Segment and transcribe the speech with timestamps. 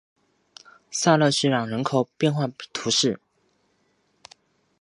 [0.89, 3.19] 萨勒屈朗人口变化图示